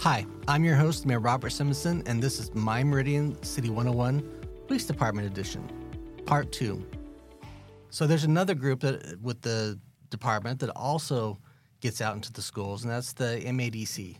[0.00, 4.22] Hi, I'm your host, Mayor Robert Simison, and this is My Meridian City 101
[4.66, 5.62] Police Department Edition,
[6.24, 6.82] Part 2.
[7.90, 11.38] So there's another group that with the department that also
[11.82, 14.16] gets out into the schools, and that's the MADC.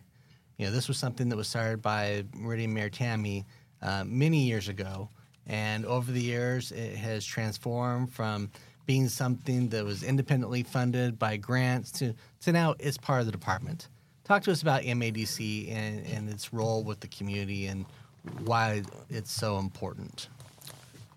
[0.58, 3.46] You know, this was something that was started by Meridian Mayor Tammy
[3.80, 5.08] uh, many years ago,
[5.46, 8.50] and over the years it has transformed from
[8.84, 13.32] being something that was independently funded by grants to, to now it's part of the
[13.32, 13.88] department.
[14.30, 17.84] Talk to us about MADC and, and its role with the community and
[18.44, 20.28] why it's so important.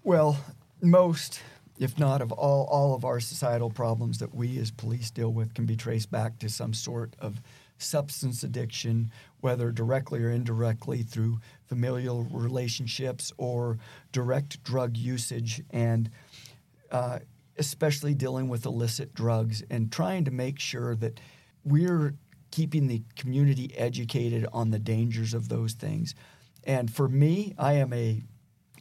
[0.04, 0.44] Well,
[0.82, 1.40] most,
[1.78, 5.54] if not of all, all of our societal problems that we as police deal with
[5.54, 7.40] can be traced back to some sort of
[7.78, 11.38] substance addiction, whether directly or indirectly through
[11.68, 13.78] familial relationships or
[14.12, 16.10] direct drug usage, and
[16.90, 17.20] uh,
[17.60, 21.20] especially dealing with illicit drugs and trying to make sure that
[21.64, 22.16] we're
[22.54, 26.14] keeping the community educated on the dangers of those things.
[26.64, 28.22] And for me, I am a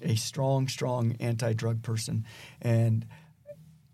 [0.02, 2.26] a strong, strong anti-drug person,
[2.60, 3.06] and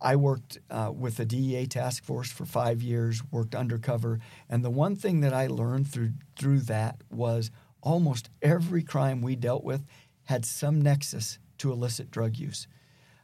[0.01, 4.19] I worked uh, with the DEA task force for five years, worked undercover,
[4.49, 9.37] and the one thing that I learned through through that was almost every crime we
[9.37, 9.87] dealt with
[10.25, 12.67] had some nexus to illicit drug use.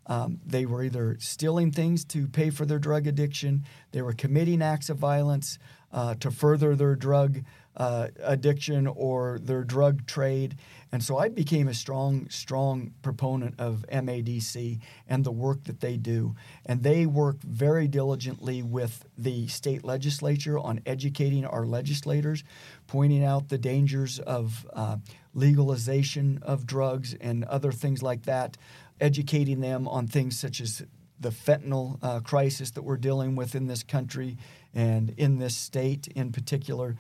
[0.07, 4.63] Um, they were either stealing things to pay for their drug addiction, they were committing
[4.63, 5.59] acts of violence
[5.95, 7.45] uh, to further their drug
[7.77, 10.57] uh, addiction or their drug trade.
[10.93, 15.97] And so I became a strong, strong proponent of MADC and the work that they
[15.97, 16.35] do.
[16.67, 22.45] And they work very diligently with the state legislature on educating our legislators,
[22.87, 24.99] pointing out the dangers of uh,
[25.33, 28.57] legalization of drugs and other things like that,
[29.01, 30.83] educating them on things such as
[31.21, 34.37] the fentanyl uh, crisis that we're dealing with in this country
[34.75, 36.97] and in this state in particular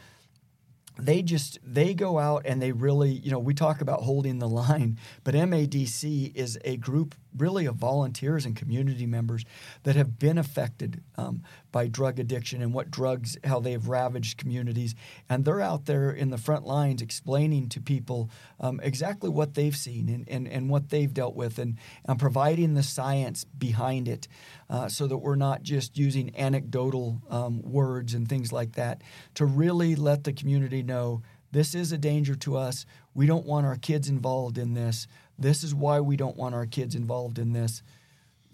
[0.98, 4.48] they just they go out and they really you know we talk about holding the
[4.48, 9.44] line but madc is a group really of volunteers and community members
[9.82, 14.94] that have been affected um, by drug addiction and what drugs how they've ravaged communities.
[15.28, 18.30] And they're out there in the front lines explaining to people
[18.60, 22.74] um, exactly what they've seen and, and, and what they've dealt with and, and providing
[22.74, 24.28] the science behind it
[24.70, 29.02] uh, so that we're not just using anecdotal um, words and things like that
[29.34, 31.22] to really let the community know
[31.54, 32.84] this is a danger to us
[33.14, 35.06] we don't want our kids involved in this
[35.38, 37.82] this is why we don't want our kids involved in this.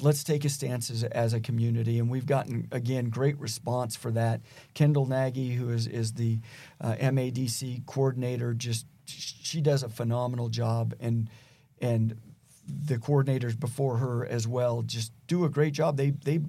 [0.01, 1.99] Let's take a stance as, as a community.
[1.99, 4.41] And we've gotten, again, great response for that.
[4.73, 6.39] Kendall Nagy, who is, is the
[6.81, 10.95] uh, MADC coordinator, just she does a phenomenal job.
[11.01, 11.29] And,
[11.81, 12.19] and
[12.67, 15.97] the coordinators before her as well just do a great job.
[15.97, 16.41] They, they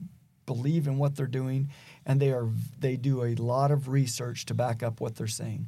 [0.45, 1.69] believe in what they're doing
[2.05, 5.67] and they are they do a lot of research to back up what they're saying.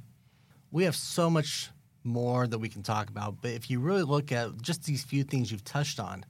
[0.74, 1.70] We have so much
[2.04, 3.44] more that we can talk about.
[3.44, 6.26] But if you really look at just these few things you've touched on,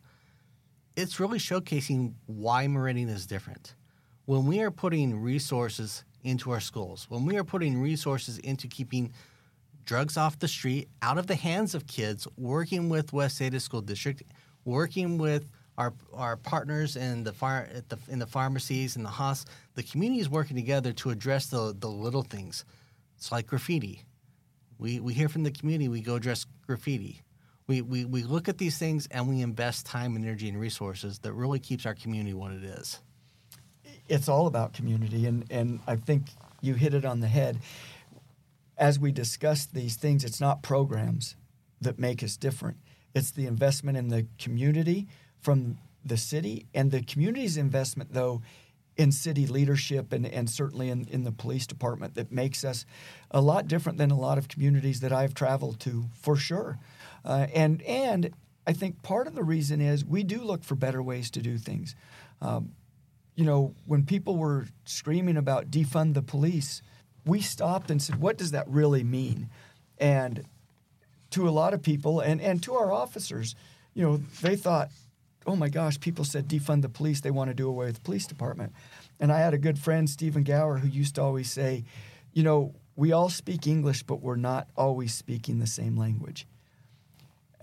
[0.98, 3.74] it's really showcasing why Meridian is different.
[4.26, 9.14] When we are putting resources into our schools, when we are putting resources into keeping
[9.86, 13.82] drugs off the street, out of the hands of kids, working with West Ada School
[13.82, 14.24] District,
[14.66, 19.56] working with our, our partners in the far the, in the pharmacies and the hospitals,
[19.76, 22.66] the community is working together to address the, the little things.
[23.16, 24.04] It's like graffiti.
[24.78, 27.22] We, we hear from the community, we go address graffiti.
[27.68, 31.20] We, we, we look at these things and we invest time, and energy, and resources
[31.20, 33.00] that really keeps our community what it is.
[34.10, 36.24] It's all about community, and, and I think
[36.62, 37.60] you hit it on the head.
[38.78, 41.36] As we discuss these things, it's not programs
[41.80, 42.78] that make us different.
[43.16, 45.08] It's the investment in the community
[45.40, 48.42] from the city, and the community's investment, though,
[48.96, 52.86] in city leadership and, and certainly in, in the police department that makes us
[53.32, 56.78] a lot different than a lot of communities that I've traveled to, for sure.
[57.26, 58.32] Uh, and and
[58.68, 61.58] I think part of the reason is we do look for better ways to do
[61.58, 61.96] things.
[62.42, 62.74] Um,
[63.36, 66.82] you know, when people were screaming about defund the police,
[67.26, 69.50] we stopped and said, what does that really mean?
[69.98, 70.44] And
[71.32, 73.56] to a lot of people and, and to our officers,
[73.94, 74.92] you know, they thought,
[75.46, 77.22] oh my gosh, people said defund the police.
[77.22, 78.74] They want to do away with the police department.
[79.20, 81.84] And I had a good friend, Stephen Gower, who used to always say,
[82.34, 86.46] you know, we all speak English, but we're not always speaking the same language.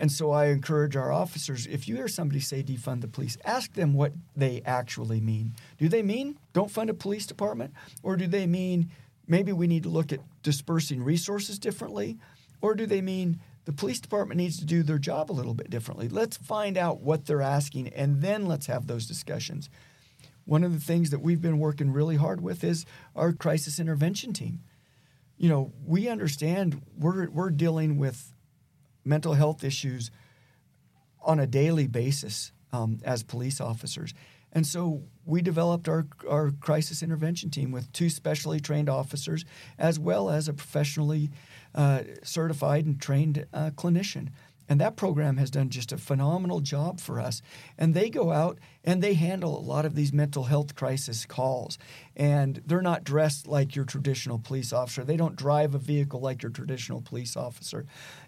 [0.01, 3.73] And so I encourage our officers if you hear somebody say defund the police, ask
[3.73, 5.53] them what they actually mean.
[5.77, 7.73] Do they mean don't fund a police department?
[8.01, 8.89] Or do they mean
[9.27, 12.17] maybe we need to look at dispersing resources differently?
[12.61, 15.69] Or do they mean the police department needs to do their job a little bit
[15.69, 16.09] differently.
[16.09, 19.69] Let's find out what they're asking and then let's have those discussions.
[20.45, 22.85] One of the things that we've been working really hard with is
[23.15, 24.61] our crisis intervention team.
[25.37, 28.31] you know, we understand we're we're dealing with
[29.03, 30.11] mental health issues
[31.19, 34.13] on a daily basis um, as police officers.
[34.51, 39.45] And so we developed our, our crisis intervention team with two specially trained officers,
[39.77, 41.31] as well as a professionally
[41.73, 44.29] uh, certified and trained uh, clinician.
[44.71, 47.41] And that program has done just a phenomenal job for us.
[47.77, 51.77] And they go out and they handle a lot of these mental health crisis calls.
[52.15, 55.03] And they're not dressed like your traditional police officer.
[55.03, 57.85] They don't drive a vehicle like your traditional police officer.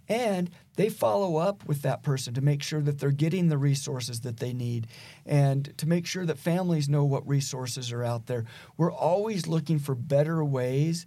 [0.09, 4.19] And they follow up with that person to make sure that they're getting the resources
[4.19, 4.87] that they need
[5.25, 8.43] and to make sure that families know what resources are out there.
[8.75, 11.05] We're always looking for better ways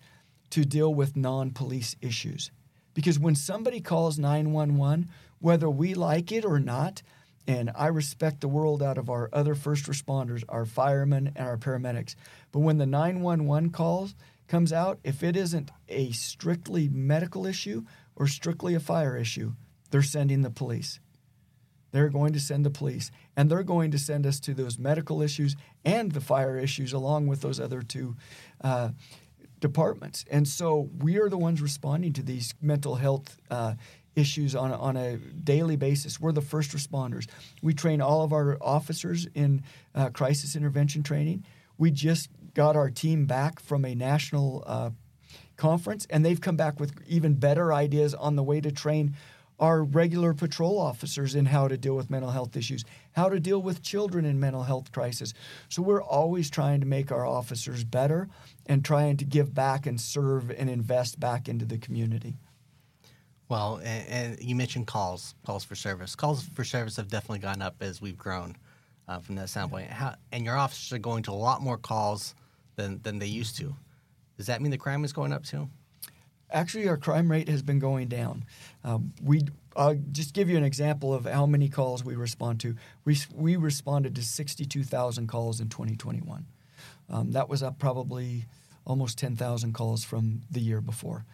[0.48, 2.50] to deal with non police issues.
[2.96, 5.10] Because when somebody calls 911,
[5.40, 7.02] whether we like it or not.
[7.48, 11.56] And I respect the world out of our other first responders, our firemen, and our
[11.56, 12.16] paramedics.
[12.50, 14.14] But when the 911 calls
[14.48, 17.84] comes out, if it isn't a strictly medical issue
[18.16, 19.52] or strictly a fire issue,
[19.90, 20.98] they're sending the police.
[21.92, 25.22] They're going to send the police, and they're going to send us to those medical
[25.22, 28.16] issues and the fire issues, along with those other two
[28.62, 28.90] uh,
[29.60, 30.24] departments.
[30.30, 33.74] And so we are the ones responding to these mental health uh,
[34.16, 36.18] issues on on a daily basis.
[36.18, 37.28] We're the first responders.
[37.62, 39.62] We train all of our officers in
[39.94, 41.44] uh, crisis intervention training.
[41.78, 44.90] We just got our team back from a national uh,
[45.56, 49.14] conference, and they've come back with even better ideas on the way to train
[49.58, 53.60] our regular patrol officers in how to deal with mental health issues, how to deal
[53.60, 55.32] with children in mental health crisis.
[55.68, 58.28] So we're always trying to make our officers better
[58.66, 62.36] and trying to give back and serve and invest back into the community.
[63.48, 66.16] Well, and, and, you mentioned calls, calls for service.
[66.16, 68.56] Calls for service have definitely gone up as we've grown
[69.06, 69.88] uh, from that standpoint.
[69.88, 72.34] How, and your officers are going to a lot more calls
[72.74, 73.74] than, than they used to.
[74.36, 75.68] Does that mean the crime is going up too?
[76.50, 78.44] Actually, our crime rate has been going down.
[78.84, 79.42] Um, we
[79.76, 82.76] I'll just give you an example of how many calls we respond to.
[83.04, 86.46] We, we responded to 62,000 calls in 2021.
[87.10, 88.46] Um, that was up probably
[88.86, 91.24] almost 10,000 calls from the year before.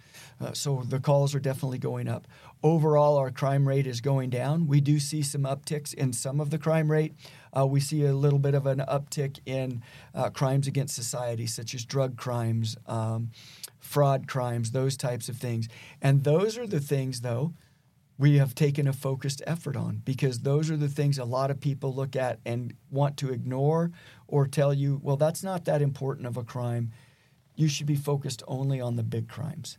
[0.40, 2.26] Uh, so the calls are definitely going up.
[2.62, 4.66] Overall, our crime rate is going down.
[4.66, 7.14] We do see some upticks in some of the crime rate.
[7.56, 9.82] Uh, we see a little bit of an uptick in
[10.14, 13.30] uh, crimes against society, such as drug crimes, um,
[13.80, 15.68] fraud crimes, those types of things.
[16.00, 17.52] And those are the things, though,
[18.18, 21.60] we have taken a focused effort on because those are the things a lot of
[21.60, 23.90] people look at and want to ignore
[24.28, 26.92] or tell you, well, that's not that important of a crime
[27.62, 29.78] you should be focused only on the big crimes.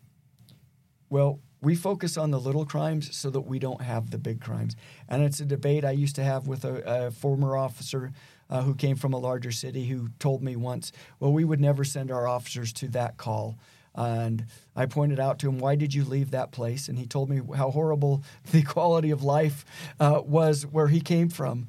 [1.09, 4.75] Well, we focus on the little crimes so that we don't have the big crimes.
[5.07, 8.11] And it's a debate I used to have with a, a former officer
[8.49, 11.83] uh, who came from a larger city who told me once, well, we would never
[11.83, 13.57] send our officers to that call.
[13.95, 14.45] And
[14.75, 16.87] I pointed out to him, why did you leave that place?
[16.87, 19.63] And he told me how horrible the quality of life
[19.99, 21.67] uh, was where he came from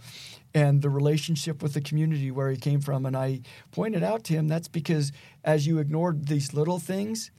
[0.55, 3.05] and the relationship with the community where he came from.
[3.05, 3.41] And I
[3.73, 5.11] pointed out to him that's because
[5.43, 7.31] as you ignored these little things,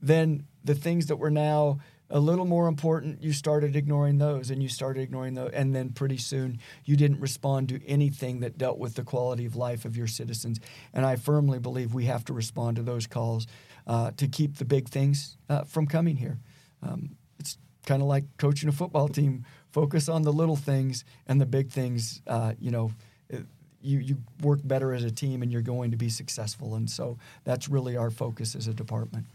[0.00, 4.62] then the things that were now a little more important, you started ignoring those and
[4.62, 5.50] you started ignoring those.
[5.52, 9.56] And then pretty soon you didn't respond to anything that dealt with the quality of
[9.56, 10.58] life of your citizens.
[10.92, 13.46] And I firmly believe we have to respond to those calls
[13.86, 16.38] uh, to keep the big things uh, from coming here.
[16.82, 21.40] Um, it's kind of like coaching a football team focus on the little things and
[21.40, 22.20] the big things.
[22.26, 22.92] Uh, you know,
[23.82, 26.74] you you work better as a team and you're going to be successful.
[26.74, 29.26] And so that's really our focus as a department.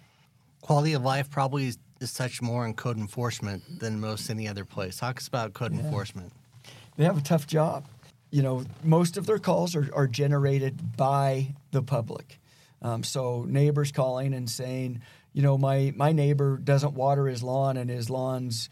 [0.61, 4.65] Quality of life probably is, is touched more in code enforcement than most any other
[4.65, 4.97] place.
[4.97, 5.81] Talk us about code yeah.
[5.81, 6.31] enforcement.
[6.97, 7.85] They have a tough job.
[8.31, 12.39] You know, most of their calls are, are generated by the public.
[12.81, 15.01] Um, so neighbors calling and saying,
[15.33, 18.69] you know, my my neighbor doesn't water his lawn and his lawn's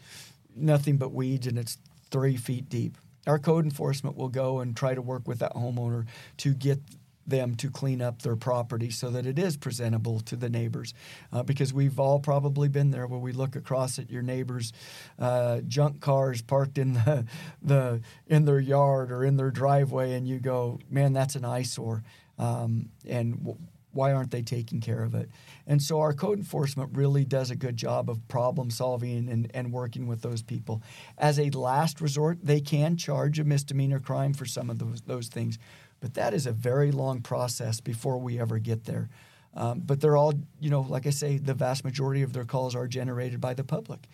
[0.56, 1.78] nothing but weeds and it's
[2.10, 2.98] three feet deep.
[3.26, 6.06] Our code enforcement will go and try to work with that homeowner
[6.38, 6.80] to get
[7.26, 10.94] them to clean up their property so that it is presentable to the neighbors.
[11.32, 14.72] Uh, because we've all probably been there where we look across at your neighbors'
[15.18, 17.26] uh, junk cars parked in the,
[17.62, 22.02] the in their yard or in their driveway, and you go, "Man, that's an eyesore."
[22.38, 23.58] Um, and w-
[23.94, 25.30] why aren't they taking care of it?
[25.66, 29.72] And so our code enforcement really does a good job of problem solving and, and
[29.72, 30.82] working with those people.
[31.16, 35.28] As a last resort, they can charge a misdemeanor crime for some of those, those
[35.28, 35.58] things,
[36.00, 39.08] but that is a very long process before we ever get there.
[39.56, 42.74] Um, but they're all, you know, like I say, the vast majority of their calls
[42.74, 44.08] are generated by the public.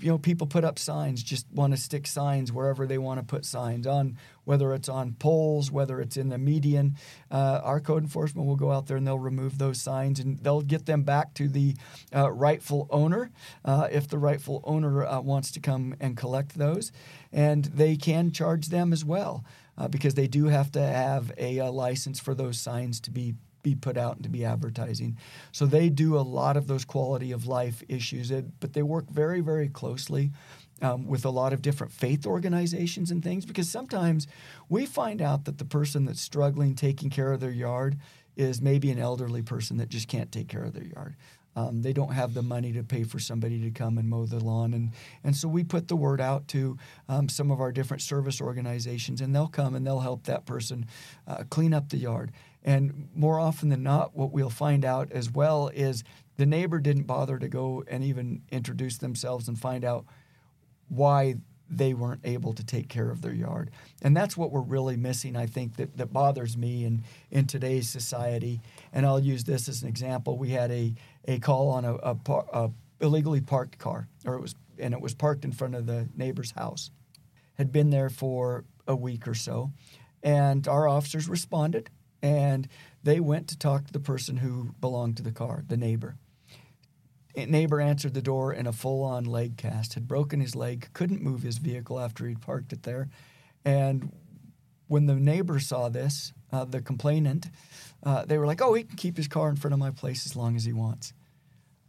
[0.00, 3.24] You know, people put up signs, just want to stick signs wherever they want to
[3.24, 6.96] put signs on, whether it's on poles, whether it's in the median.
[7.30, 10.62] Uh, our code enforcement will go out there and they'll remove those signs and they'll
[10.62, 11.74] get them back to the
[12.14, 13.30] uh, rightful owner
[13.64, 16.92] uh, if the rightful owner uh, wants to come and collect those.
[17.32, 19.44] And they can charge them as well
[19.76, 23.34] uh, because they do have to have a, a license for those signs to be
[23.62, 25.16] be put out and to be advertising.
[25.52, 29.40] So they do a lot of those quality of life issues, but they work very,
[29.40, 30.30] very closely
[30.82, 34.26] um, with a lot of different faith organizations and things because sometimes
[34.68, 37.98] we find out that the person that's struggling taking care of their yard
[38.36, 41.16] is maybe an elderly person that just can't take care of their yard.
[41.56, 44.38] Um, they don't have the money to pay for somebody to come and mow the
[44.38, 44.72] lawn.
[44.72, 44.92] And,
[45.24, 46.78] and so we put the word out to
[47.08, 50.86] um, some of our different service organizations, and they'll come and they'll help that person
[51.26, 52.32] uh, clean up the yard.
[52.62, 56.04] And more often than not, what we'll find out as well is
[56.36, 60.04] the neighbor didn't bother to go and even introduce themselves and find out
[60.88, 61.36] why
[61.70, 63.70] they weren't able to take care of their yard.
[64.02, 67.88] And that's what we're really missing, I think, that, that bothers me in, in today's
[67.88, 68.60] society.
[68.92, 70.36] And I'll use this as an example.
[70.36, 70.94] We had a,
[71.26, 72.16] a call on a, a,
[72.52, 76.08] a illegally parked car, or it was, and it was parked in front of the
[76.16, 76.90] neighbor's house.
[77.54, 79.72] Had been there for a week or so.
[80.22, 81.88] And our officers responded
[82.22, 82.68] and
[83.02, 86.16] they went to talk to the person who belonged to the car, the neighbor.
[87.34, 90.88] A neighbor answered the door in a full on leg cast, had broken his leg,
[90.92, 93.08] couldn't move his vehicle after he'd parked it there.
[93.64, 94.12] And
[94.90, 97.46] when the neighbor saw this, uh, the complainant,
[98.02, 100.26] uh, they were like, oh, he can keep his car in front of my place
[100.26, 101.12] as long as he wants.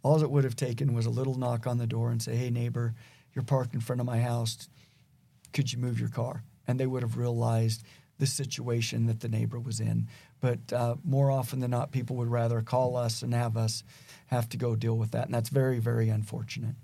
[0.03, 2.51] All it would have taken was a little knock on the door and say, hey,
[2.51, 2.93] neighbor,
[3.33, 4.69] you're parked in front of my house.
[5.51, 6.43] Could you move your car?
[6.67, 7.83] And they would have realized
[8.19, 10.07] the situation that the neighbor was in.
[10.39, 13.83] But uh, more often than not, people would rather call us and have us
[14.27, 15.25] have to go deal with that.
[15.25, 16.75] And that's very, very unfortunate.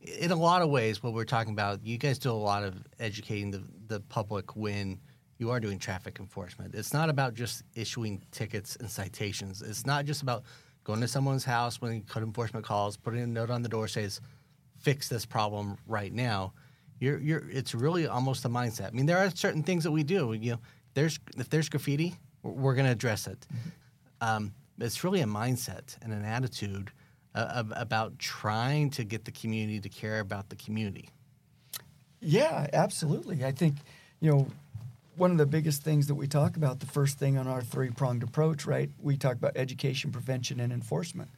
[0.00, 2.74] In a lot of ways, what we're talking about, you guys do a lot of
[2.98, 4.98] educating the, the public when
[5.42, 6.74] you are doing traffic enforcement.
[6.74, 9.62] It's not about just issuing tickets and citations.
[9.62, 10.44] It's not just about
[10.84, 14.20] going to someone's house when code enforcement calls, putting a note on the door says,
[14.80, 16.52] fix this problem right now
[17.02, 18.86] you're, you're, it's really almost a mindset.
[18.86, 20.34] I mean, there are certain things that we do.
[20.34, 20.60] You know,
[20.94, 23.44] there's if there's graffiti, we're going to address it.
[23.52, 24.28] Mm-hmm.
[24.28, 26.92] Um, it's really a mindset and an attitude
[27.34, 31.08] uh, about trying to get the community to care about the community.
[32.20, 33.44] Yeah, absolutely.
[33.44, 33.78] I think
[34.20, 34.46] you know
[35.16, 36.80] one of the biggest things that we talk about.
[36.80, 38.90] The first thing on our three pronged approach, right?
[38.98, 41.30] We talk about education, prevention, and enforcement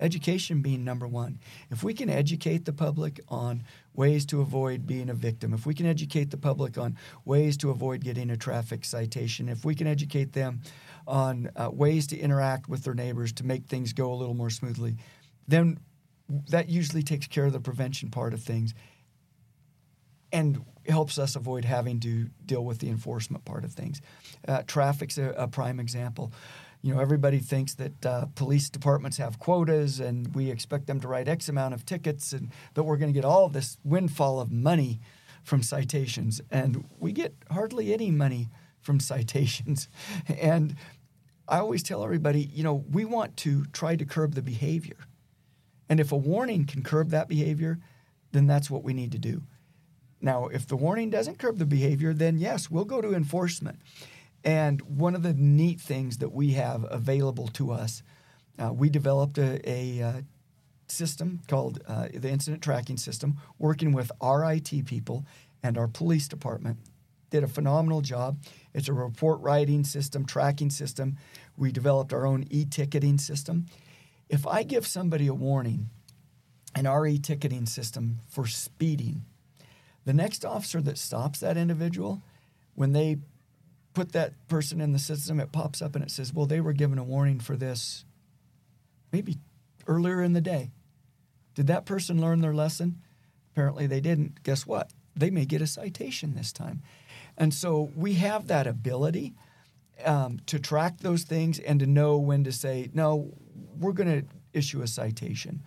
[0.00, 1.38] education being number one.
[1.70, 3.62] If we can educate the public on
[3.94, 7.70] ways to avoid being a victim, if we can educate the public on ways to
[7.70, 10.62] avoid getting a traffic citation, if we can educate them
[11.06, 14.50] on uh, ways to interact with their neighbors to make things go a little more
[14.50, 14.96] smoothly,
[15.46, 15.78] then
[16.48, 18.72] that usually takes care of the prevention part of things
[20.32, 24.00] and helps us avoid having to deal with the enforcement part of things.
[24.46, 26.32] Uh, traffic's a, a prime example
[26.82, 31.08] you know, everybody thinks that uh, police departments have quotas and we expect them to
[31.08, 34.50] write X amount of tickets and that we're going to get all this windfall of
[34.50, 35.00] money
[35.42, 36.40] from citations.
[36.50, 38.48] And we get hardly any money
[38.80, 39.88] from citations.
[40.40, 40.76] And
[41.46, 44.96] I always tell everybody, you know, we want to try to curb the behavior.
[45.88, 47.80] And if a warning can curb that behavior,
[48.30, 49.42] then that's what we need to do.
[50.20, 53.80] Now, if the warning doesn't curb the behavior, then yes, we'll go to enforcement.
[54.44, 58.02] And one of the neat things that we have available to us,
[58.58, 60.20] uh, we developed a, a uh,
[60.88, 65.26] system called uh, the Incident Tracking System, working with our IT people
[65.62, 66.78] and our police department.
[67.30, 68.38] Did a phenomenal job.
[68.74, 71.16] It's a report writing system, tracking system.
[71.56, 73.66] We developed our own e ticketing system.
[74.28, 75.90] If I give somebody a warning,
[76.74, 79.24] an RE ticketing system for speeding,
[80.04, 82.22] the next officer that stops that individual,
[82.74, 83.18] when they
[83.92, 86.72] put that person in the system, it pops up and it says, well, they were
[86.72, 88.04] given a warning for this
[89.12, 89.38] maybe
[89.86, 90.70] earlier in the day.
[91.54, 93.00] Did that person learn their lesson?
[93.52, 94.42] Apparently they didn't.
[94.42, 94.90] Guess what?
[95.16, 96.82] They may get a citation this time.
[97.36, 99.34] And so we have that ability
[100.04, 103.34] um, to track those things and to know when to say, no,
[103.78, 105.62] we're going to issue a citation.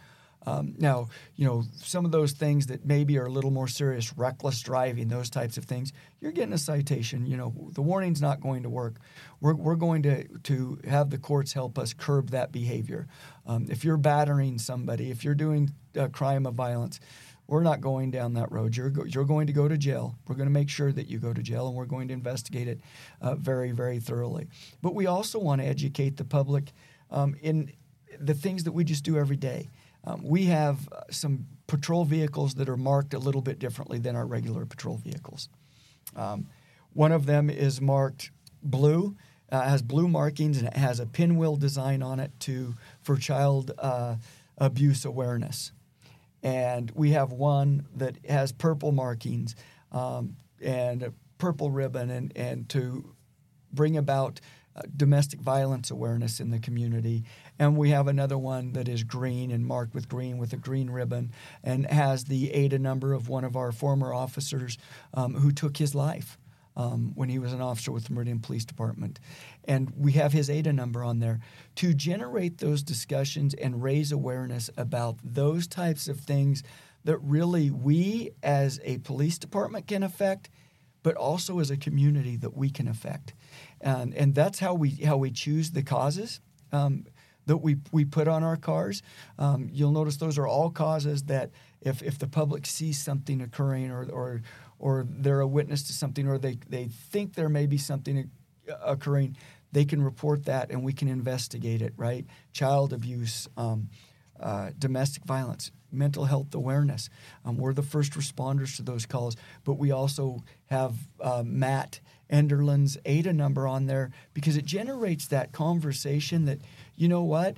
[0.45, 4.17] Um, now, you know, some of those things that maybe are a little more serious,
[4.17, 7.25] reckless driving, those types of things, you're getting a citation.
[7.25, 8.95] You know, the warning's not going to work.
[9.39, 13.07] We're, we're going to, to have the courts help us curb that behavior.
[13.45, 16.99] Um, if you're battering somebody, if you're doing a crime of violence,
[17.47, 18.75] we're not going down that road.
[18.75, 20.15] You're, go, you're going to go to jail.
[20.27, 22.67] We're going to make sure that you go to jail, and we're going to investigate
[22.67, 22.79] it
[23.21, 24.47] uh, very, very thoroughly.
[24.81, 26.71] But we also want to educate the public
[27.11, 27.73] um, in
[28.19, 29.69] the things that we just do every day.
[30.03, 34.15] Um, we have uh, some patrol vehicles that are marked a little bit differently than
[34.15, 35.49] our regular patrol vehicles.
[36.15, 36.47] Um,
[36.93, 38.31] one of them is marked
[38.61, 39.15] blue,
[39.51, 43.71] uh, has blue markings, and it has a pinwheel design on it to for child
[43.77, 44.15] uh,
[44.57, 45.71] abuse awareness.
[46.43, 49.55] And we have one that has purple markings
[49.91, 53.15] um, and a purple ribbon, and, and to
[53.71, 54.41] bring about
[54.95, 57.23] domestic violence awareness in the community.
[57.59, 60.89] And we have another one that is green and marked with green with a green
[60.89, 61.31] ribbon
[61.63, 64.77] and has the AIDA number of one of our former officers
[65.13, 66.37] um, who took his life.
[66.75, 69.19] Um, when he was an officer with the Meridian Police Department.
[69.65, 71.39] And we have his AIDA number on there
[71.75, 76.63] to generate those discussions and raise awareness about those types of things
[77.03, 80.49] that really we as a police department can affect,
[81.03, 83.33] but also as a community that we can affect.
[83.83, 86.39] And, and that's how we, how we choose the causes.
[86.71, 87.05] Um,
[87.45, 89.03] that we, we put on our cars.
[89.37, 93.91] Um, you'll notice those are all causes that if, if the public sees something occurring
[93.91, 94.41] or, or,
[94.79, 98.29] or they're a witness to something or they, they think there may be something
[98.81, 99.35] occurring,
[99.73, 102.25] they can report that and we can investigate it, right?
[102.53, 103.89] Child abuse, um,
[104.43, 107.09] uh, domestic violence, mental health awareness.
[107.45, 112.97] Um, we're the first responders to those calls, but we also have uh, Matt Enderlin's
[113.05, 116.59] ADA number on there because it generates that conversation that,
[116.95, 117.57] you know what?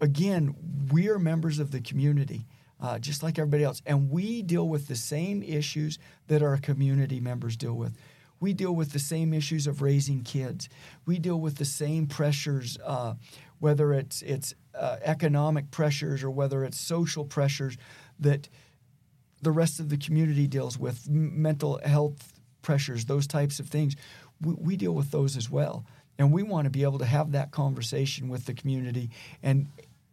[0.00, 0.54] Again,
[0.92, 2.46] we are members of the community.
[2.78, 3.80] Uh, just like everybody else.
[3.86, 7.96] And we deal with the same issues that our community members deal with.
[8.38, 10.68] We deal with the same issues of raising kids.
[11.06, 13.14] We deal with the same pressures, uh,
[13.58, 17.76] whether it's it's uh, economic pressures or whether it's social pressures
[18.18, 18.48] that
[19.42, 22.32] the rest of the community deals with, m- mental health
[22.62, 23.96] pressures, those types of things.
[24.40, 25.84] We, we deal with those as well,
[26.18, 29.10] and we want to be able to have that conversation with the community
[29.42, 29.68] and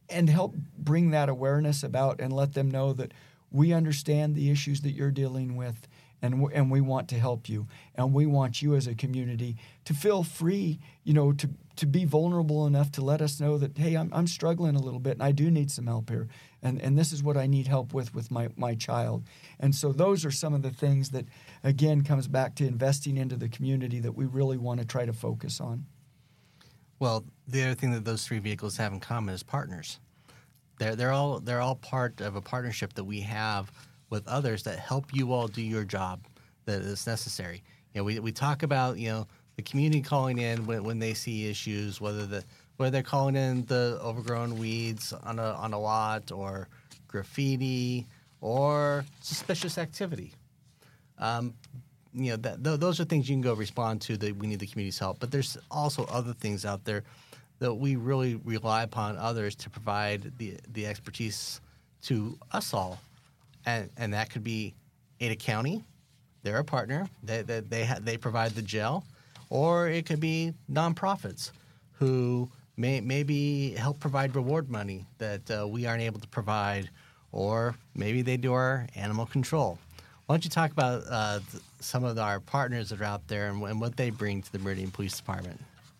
[0.09, 3.13] and help bring that awareness about and let them know that
[3.51, 5.87] we understand the issues that you're dealing with
[6.21, 9.93] and, and we want to help you and we want you as a community to
[9.93, 13.95] feel free you know to, to be vulnerable enough to let us know that hey
[13.95, 16.27] I'm, I'm struggling a little bit and i do need some help here
[16.61, 19.23] and, and this is what i need help with with my, my child
[19.59, 21.25] and so those are some of the things that
[21.63, 25.13] again comes back to investing into the community that we really want to try to
[25.13, 25.85] focus on
[26.99, 29.99] Well, the other thing that those three vehicles have in common is partners.
[30.79, 33.71] They're they're all they're all part of a partnership that we have
[34.09, 36.25] with others that help you all do your job
[36.65, 37.63] that is necessary.
[37.93, 41.13] You know, we, we talk about you know the community calling in when, when they
[41.13, 42.43] see issues, whether the
[42.77, 46.67] whether they're calling in the overgrown weeds on a on a lot or
[47.07, 48.05] graffiti
[48.41, 50.33] or suspicious activity.
[51.19, 51.53] Um,
[52.13, 54.59] you know that th- those are things you can go respond to that we need
[54.59, 55.19] the community's help.
[55.19, 57.03] But there's also other things out there
[57.59, 61.61] that we really rely upon others to provide the the expertise
[62.03, 62.99] to us all.
[63.65, 64.73] And and that could be
[65.19, 65.83] Ada County
[66.43, 67.09] they're a partner.
[67.23, 69.03] They they they, ha- they provide the jail
[69.53, 71.51] or it could be nonprofits
[71.99, 76.89] who may maybe help provide reward money that uh, we aren't able to provide
[77.31, 79.77] or maybe they do our animal control
[80.25, 81.39] why don't you talk about uh,
[81.79, 84.59] some of our partners that are out there and, and what they bring to the
[84.59, 85.59] Meridian Police Department?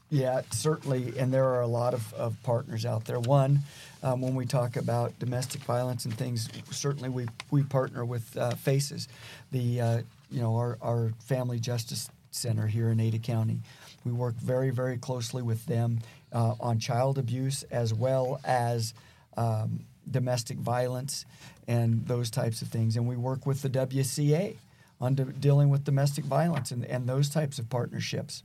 [0.10, 3.20] Yeah, certainly, and there are a lot of, of partners out there.
[3.20, 3.60] One,
[4.02, 8.52] um, when we talk about domestic violence and things, certainly we, we partner with uh,
[8.52, 9.08] FACES,
[9.52, 13.60] the uh, you know our, our Family Justice Center here in Ada County.
[14.06, 16.00] We work very very closely with them
[16.32, 18.94] uh, on child abuse as well as
[19.38, 21.26] um, domestic violence
[21.68, 24.58] and those types of things, and we work with the WCA
[25.00, 28.44] on de- dealing with domestic violence and, and those types of partnerships.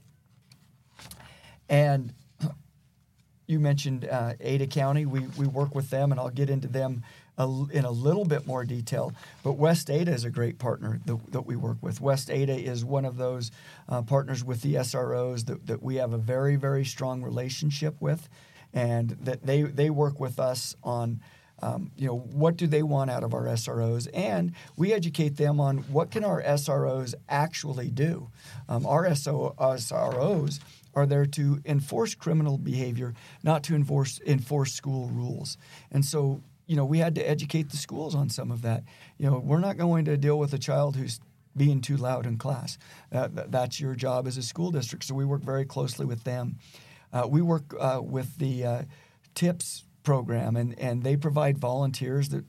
[1.68, 2.14] And
[3.48, 5.06] you mentioned uh, Ada County.
[5.06, 7.02] We, we work with them, and I'll get into them
[7.38, 9.12] a, in a little bit more detail.
[9.42, 12.00] But West Ada is a great partner that, that we work with.
[12.00, 13.50] West Ada is one of those
[13.88, 18.28] uh, partners with the SROs that, that we have a very, very strong relationship with,
[18.74, 21.20] and that they, they work with us on.
[21.61, 25.58] Um, you know what do they want out of our SROs, and we educate them
[25.58, 28.30] on what can our SROs actually do.
[28.68, 30.61] Um, our SO, SROs
[30.98, 35.56] are there to enforce criminal behavior, not to enforce enforce school rules.
[35.92, 38.82] And so, you know, we had to educate the schools on some of that.
[39.18, 41.20] You know, we're not going to deal with a child who's
[41.56, 42.78] being too loud in class.
[43.12, 45.04] Uh, th- that's your job as a school district.
[45.04, 46.56] So we work very closely with them.
[47.12, 48.82] Uh, we work uh, with the uh,
[49.34, 52.44] TIPS program, and, and they provide volunteers that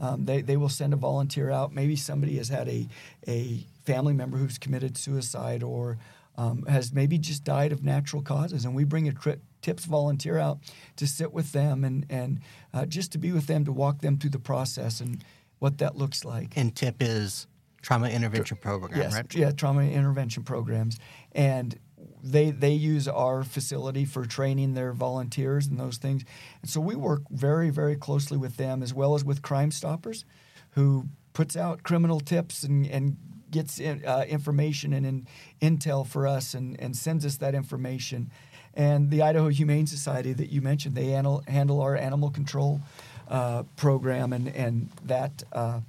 [0.00, 1.72] um, they, they will send a volunteer out.
[1.72, 2.88] Maybe somebody has had a,
[3.28, 5.98] a family member who's committed suicide or
[6.36, 10.38] um, has maybe just died of natural causes, and we bring a tri- TIPS volunteer
[10.38, 10.58] out
[10.96, 12.40] to sit with them and and
[12.72, 15.24] uh, just to be with them to walk them through the process and
[15.58, 16.56] what that looks like.
[16.56, 17.46] And TIP is
[17.80, 19.34] trauma intervention program, yes, right?
[19.34, 20.98] Yeah, trauma intervention programs.
[21.32, 21.78] And
[22.22, 26.24] they they use our facility for training their volunteers and those things.
[26.62, 30.24] And so we work very very closely with them as well as with Crime Stoppers,
[30.70, 33.16] who puts out criminal tips and and
[33.54, 35.26] gets in, uh, information and in,
[35.62, 38.30] intel for us and, and sends us that information.
[38.74, 42.80] And the Idaho Humane Society that you mentioned, they handle, handle our animal control
[43.28, 45.80] uh, program and and that uh,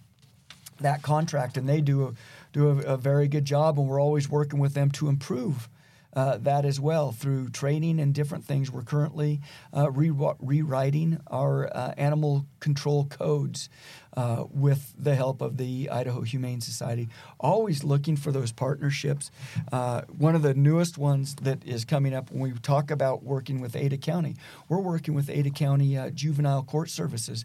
[0.79, 2.13] that contract, and they do a,
[2.53, 3.79] do a, a, very good job.
[3.79, 5.67] And we're always working with them to improve.
[6.15, 8.71] Uh, that as well through training and different things.
[8.71, 9.41] We're currently
[9.75, 13.67] uh, re- rewriting our uh, animal control codes
[14.15, 17.09] uh, with the help of the Idaho Humane Society.
[17.37, 19.29] Always looking for those partnerships.
[19.73, 23.59] Uh, one of the newest ones that is coming up when we talk about working
[23.59, 24.37] with Ada County,
[24.69, 27.43] we're working with Ada County Juvenile Court Services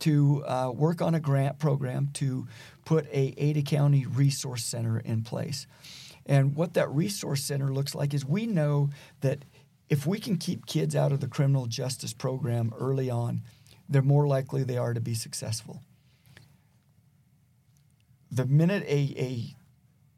[0.00, 2.46] to uh, work on a grant program to
[2.84, 5.66] put a Ada County Resource Center in place.
[6.28, 8.90] And what that resource center looks like is we know
[9.22, 9.44] that
[9.88, 13.42] if we can keep kids out of the criminal justice program early on,
[13.88, 15.82] they're more likely they are to be successful.
[18.30, 19.54] The minute a, a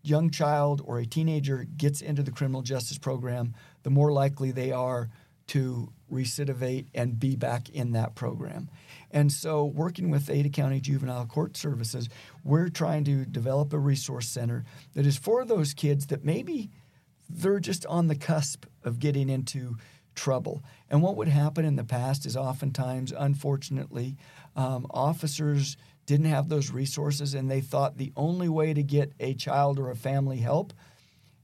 [0.03, 4.73] young child or a teenager gets into the criminal justice program, the more likely they
[4.73, 5.11] are
[5.49, 8.69] to recidivate and be back in that program.
[9.11, 12.09] And so, working with Ada County Juvenile Court Services,
[12.43, 16.71] we're trying to develop a resource center that is for those kids that maybe
[17.29, 19.77] they're just on the cusp of getting into
[20.15, 20.63] trouble.
[20.89, 24.17] And what would happen in the past is oftentimes, unfortunately,
[24.57, 25.77] um, officers
[26.07, 29.91] didn't have those resources and they thought the only way to get a child or
[29.91, 30.73] a family help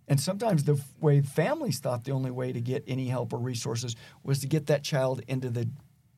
[0.09, 3.97] and sometimes the way families thought the only way to get any help or resources
[4.23, 5.69] was to get that child into the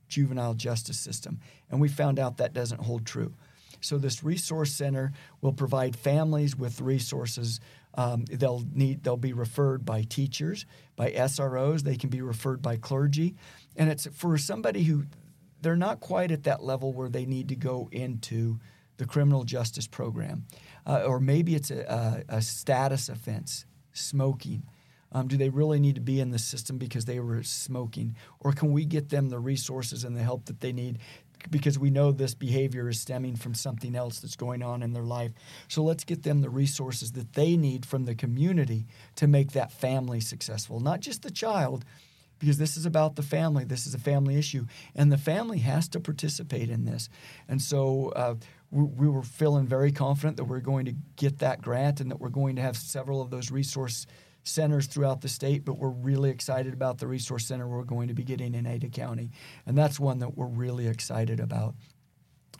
[0.09, 1.41] juvenile justice system.
[1.71, 3.35] And we found out that doesn't hold true.
[3.81, 7.61] So this resource center will provide families with resources.
[7.95, 11.83] Um, they'll need they'll be referred by teachers, by SROs.
[11.83, 13.35] They can be referred by clergy,
[13.77, 15.05] and it's for somebody who
[15.61, 18.61] they're not quite at that level where they need to go into
[18.99, 20.45] the criminal justice program,
[20.87, 24.65] uh, or maybe it's a, a, a status offense, smoking.
[25.11, 28.17] Um, do they really need to be in the system because they were smoking?
[28.41, 30.99] Or can we get them the resources and the help that they need
[31.51, 35.03] because we know this behavior is stemming from something else that's going on in their
[35.03, 35.33] life?
[35.69, 39.73] So let's get them the resources that they need from the community to make that
[39.73, 41.85] family successful, not just the child.
[42.39, 43.65] Because this is about the family.
[43.65, 44.67] This is a family issue.
[44.95, 47.09] And the family has to participate in this.
[47.49, 48.37] And so uh,
[48.71, 52.21] we, we were feeling very confident that we're going to get that grant and that
[52.21, 54.07] we're going to have several of those resources
[54.49, 58.15] centers throughout the state, but we're really excited about the resource center we're going to
[58.15, 59.31] be getting in Ada County.
[59.67, 61.75] And that's one that we're really excited about.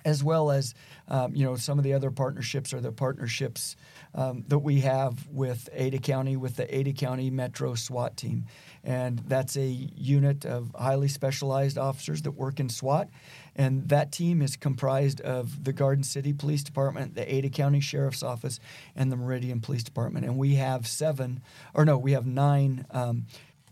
[0.05, 0.75] As well as,
[1.09, 3.77] um, you know, some of the other partnerships are the partnerships
[4.15, 8.47] um, that we have with Ada County, with the Ada County Metro SWAT team.
[8.85, 13.09] And that's a unit of highly specialized officers that work in SWAT.
[13.57, 18.23] And that team is comprised of the Garden City Police Department, the Ada County Sheriff's
[18.23, 18.61] Office,
[18.95, 20.25] and the Meridian Police Department.
[20.25, 21.43] And we have seven,
[21.75, 23.27] or no, we have nine, um,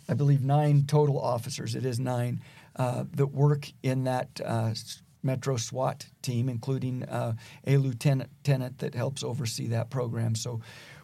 [0.08, 1.74] I believe nine total officers.
[1.74, 2.40] It is nine
[2.74, 4.74] uh, that work in that uh,
[5.22, 7.34] Metro SWAT team, including uh,
[7.66, 10.34] a lieutenant tenant that helps oversee that program.
[10.34, 10.60] So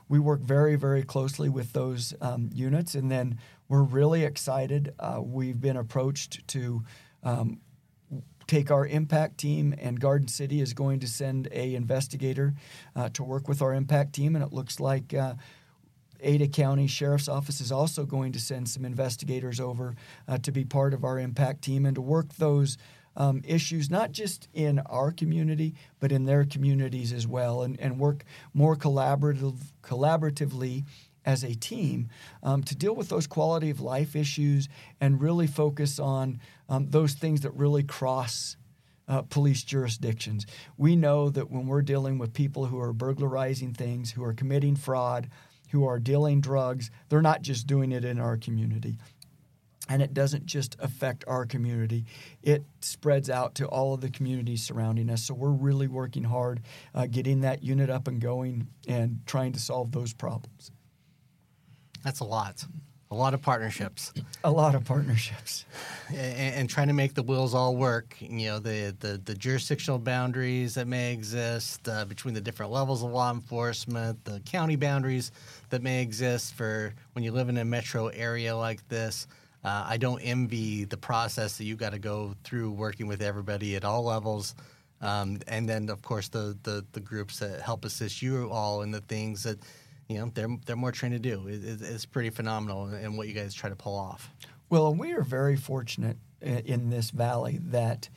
[0.09, 2.95] we work very, very closely with those um, units.
[2.95, 4.93] And then we're really excited.
[4.99, 6.83] Uh, we've been approached to
[7.23, 7.61] um,
[8.47, 12.55] take our impact team and garden city is going to send a investigator
[12.95, 15.35] uh, to work with our impact team and it looks like uh,
[16.21, 19.95] ada county sheriff's office is also going to send some investigators over
[20.29, 22.77] uh, to be part of our impact team and to work those
[23.17, 27.99] um, issues not just in our community but in their communities as well and, and
[27.99, 30.85] work more collaborative, collaboratively
[31.25, 32.09] as a team
[32.43, 34.69] um, to deal with those quality of life issues
[35.01, 38.57] and really focus on um, those things that really cross
[39.09, 40.47] uh, police jurisdictions.
[40.77, 44.77] We know that when we're dealing with people who are burglarizing things, who are committing
[44.77, 45.29] fraud,
[45.71, 48.97] who are dealing drugs, they're not just doing it in our community.
[49.93, 52.07] And it doesn't just affect our community,
[52.43, 55.23] it spreads out to all of the communities surrounding us.
[55.23, 56.63] So we're really working hard
[56.95, 60.71] uh, getting that unit up and going and trying to solve those problems.
[62.03, 62.65] That's a lot.
[63.11, 64.15] A lot of partnerships.
[64.43, 65.67] A lot of partnerships.
[66.09, 68.17] And, and, trying to make the wheels all work.
[68.19, 73.03] You know, the, the, the jurisdictional boundaries that may exist uh, between the different levels
[73.03, 75.31] of law enforcement, the county boundaries
[75.69, 79.27] that may exist for when you live in a metro area like this.
[79.65, 83.77] Uh, I don't envy the process that you got to go through working with everybody
[83.77, 84.55] at all levels
[85.01, 88.93] Um, and then, of course, the, the the groups that help assist you all in
[88.93, 89.59] the things that
[90.09, 91.49] you know they're they're more trained to do.
[91.49, 94.31] It, it, it's pretty phenomenal in what you guys try to pull off.
[94.71, 98.09] Well, we are very fortunate in this valley that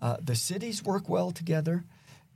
[0.00, 1.84] uh, the cities work well together,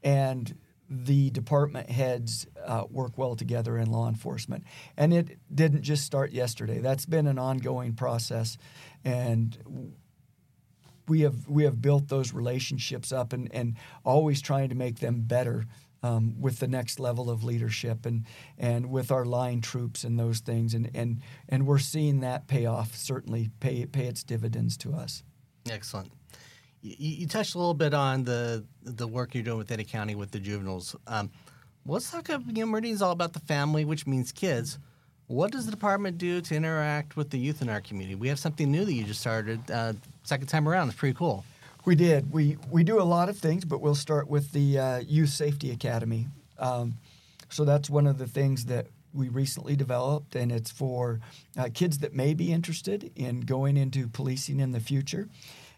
[0.02, 0.57] and
[0.88, 4.64] the department heads uh, work well together in law enforcement.
[4.96, 6.79] And it didn't just start yesterday.
[6.79, 8.57] That's been an ongoing process,
[9.05, 9.94] and
[11.09, 15.22] we have we have built those relationships up and, and always trying to make them
[15.22, 15.66] better
[16.03, 18.25] um, with the next level of leadership and
[18.59, 22.66] and with our line troops and those things and and and we're seeing that pay
[22.66, 25.22] off certainly pay pay its dividends to us.
[25.68, 26.12] Excellent.
[26.83, 30.15] You, you touched a little bit on the the work you're doing with Ada County
[30.15, 30.97] with the juveniles.
[31.07, 31.31] Um,
[31.87, 34.79] let's talk about you know Meridian's all about the family, which means kids.
[35.29, 38.15] What does the department do to interact with the youth in our community?
[38.15, 40.89] We have something new that you just started uh, second time around.
[40.89, 41.45] It's pretty cool.
[41.85, 42.33] We did.
[42.33, 45.71] We we do a lot of things, but we'll start with the uh, Youth Safety
[45.71, 46.27] Academy.
[46.59, 46.95] Um,
[47.49, 51.21] so that's one of the things that we recently developed, and it's for
[51.57, 55.29] uh, kids that may be interested in going into policing in the future.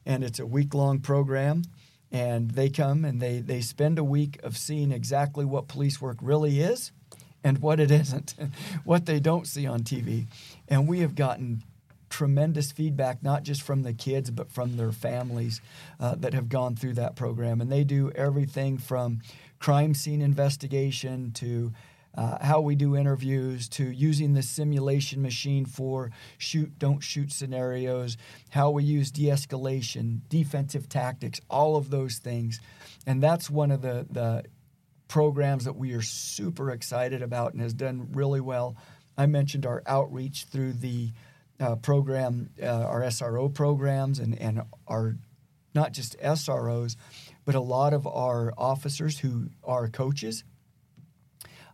[0.09, 1.63] And it's a week long program,
[2.11, 6.17] and they come and they they spend a week of seeing exactly what police work
[6.21, 6.91] really is
[7.45, 8.35] and what it isn't,
[8.85, 10.27] what they don't see on TV.
[10.67, 11.63] And we have gotten
[12.11, 15.61] tremendous feedback, not just from the kids, but from their families
[16.01, 17.61] uh, that have gone through that program.
[17.61, 19.21] And they do everything from
[19.59, 21.73] crime scene investigation to
[22.15, 28.17] uh, how we do interviews to using the simulation machine for shoot, don't shoot scenarios,
[28.51, 32.61] how we use de escalation, defensive tactics, all of those things.
[33.07, 34.45] And that's one of the, the
[35.07, 38.77] programs that we are super excited about and has done really well.
[39.17, 41.13] I mentioned our outreach through the
[41.61, 45.17] uh, program, uh, our SRO programs, and, and our
[45.75, 46.97] not just SROs,
[47.45, 50.45] but a lot of our officers who are coaches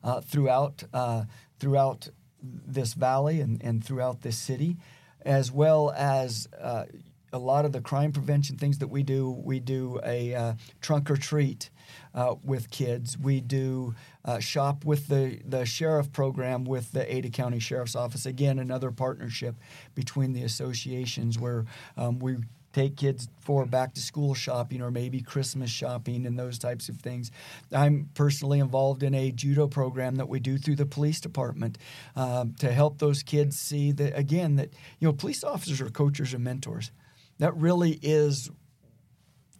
[0.04, 1.24] uh, throughout uh,
[1.58, 2.08] throughout
[2.42, 4.76] this valley and, and throughout this city,
[5.22, 6.84] as well as uh,
[7.32, 9.28] a lot of the crime prevention things that we do.
[9.30, 11.70] We do a uh, trunk or treat
[12.14, 13.18] uh, with kids.
[13.18, 18.24] We do uh, shop with the, the sheriff program with the Ada County Sheriff's Office.
[18.24, 19.56] Again, another partnership
[19.96, 21.64] between the associations where
[21.96, 22.36] um, we
[22.74, 26.96] take kids for back to school shopping or maybe Christmas shopping and those types of
[26.96, 27.30] things.
[27.72, 31.78] I'm personally involved in a judo program that we do through the police department
[32.16, 36.34] um, to help those kids see that, again, that, you know, police officers are coaches
[36.34, 36.90] and mentors.
[37.38, 38.50] That really is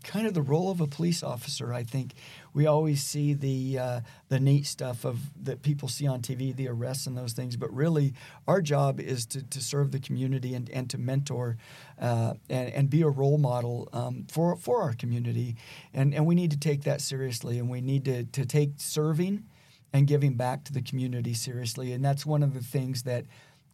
[0.03, 1.73] kind of the role of a police officer.
[1.73, 2.13] I think
[2.55, 6.69] we always see the uh, the neat stuff of that people see on TV, the
[6.69, 7.57] arrests and those things.
[7.57, 8.15] But really,
[8.47, 11.57] our job is to, to serve the community and, and to mentor
[12.01, 15.57] uh, and, and be a role model um, for for our community.
[15.93, 19.45] And and we need to take that seriously, and we need to to take serving
[19.93, 21.93] and giving back to the community seriously.
[21.93, 23.27] And that's one of the things that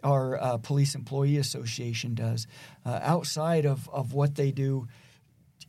[0.02, 2.46] our uh, police employee association does
[2.84, 4.88] uh, outside of, of what they do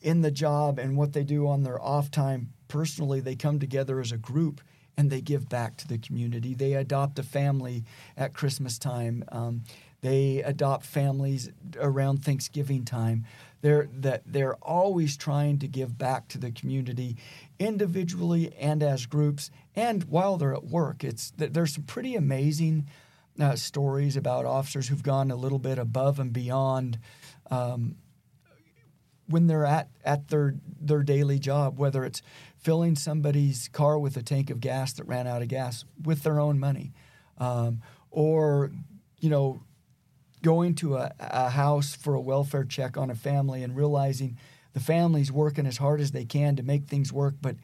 [0.02, 4.00] in the job and what they do on their off time personally, they come together
[4.00, 4.62] as a group
[4.98, 6.54] and they give back to the community.
[6.54, 7.84] They adopt a family
[8.18, 9.24] at Christmas time.
[9.30, 9.64] Um,
[10.02, 13.26] they adopt families around Thanksgiving time.
[13.62, 17.18] They're that they're always trying to give back to the community,
[17.60, 21.04] individually and as groups, and while they're at work.
[21.04, 22.88] It's there's some pretty amazing
[23.40, 26.98] uh, stories about officers who've gone a little bit above and beyond
[27.52, 27.96] um,
[29.32, 32.22] when they're at, at their their daily job, whether it's
[32.58, 36.39] filling somebody's car with a tank of gas that ran out of gas with their
[36.39, 36.91] own money,
[37.38, 38.72] um, or
[39.20, 39.62] you know,
[40.41, 44.38] going to a, a house for a welfare check on a family and realizing
[44.74, 47.56] the family's working as hard as they can to make things work, but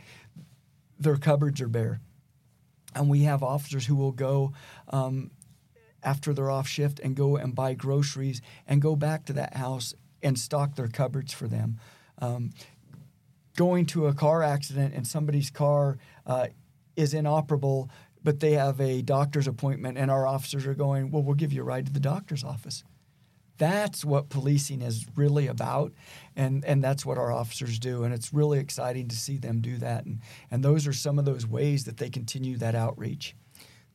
[0.99, 1.99] their cupboards are bare.
[2.95, 4.53] And we have officers who will go
[4.89, 5.31] um,
[6.03, 9.93] after they're off shift and go and buy groceries and go back to that house
[10.23, 11.79] and stock their cupboards for them.
[12.19, 12.51] Um,
[13.55, 16.47] going to a car accident and somebody's car uh,
[16.95, 17.89] is inoperable,
[18.23, 21.61] but they have a doctor's appointment, and our officers are going, Well, we'll give you
[21.61, 22.83] a ride to the doctor's office.
[23.57, 25.93] That's what policing is really about,
[26.35, 28.03] and, and that's what our officers do.
[28.03, 30.05] And it's really exciting to see them do that.
[30.05, 30.19] And,
[30.51, 33.35] and those are some of those ways that they continue that outreach.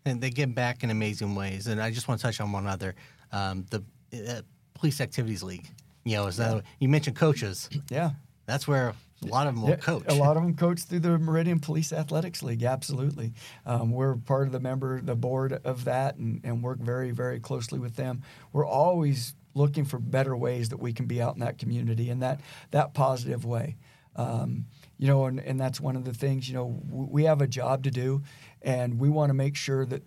[0.04, 1.68] And they give back in amazing ways.
[1.68, 2.96] And I just want to touch on one other
[3.30, 3.85] um, the
[4.28, 4.42] uh,
[4.74, 5.70] Police Activities League.
[6.04, 6.60] You know, so yeah.
[6.80, 7.68] you mentioned coaches.
[7.90, 8.10] Yeah.
[8.46, 10.04] That's where a lot of them will yeah, coach.
[10.08, 12.64] A lot of them coach through the Meridian Police Athletics League.
[12.64, 13.32] Absolutely,
[13.64, 17.38] um, we're part of the member, the board of that, and, and work very, very
[17.38, 18.22] closely with them.
[18.52, 22.18] We're always looking for better ways that we can be out in that community in
[22.18, 22.40] that
[22.72, 23.76] that positive way.
[24.16, 24.66] Um,
[24.98, 27.84] you know, and, and that's one of the things, you know, we have a job
[27.84, 28.22] to do,
[28.60, 30.02] and we want to make sure that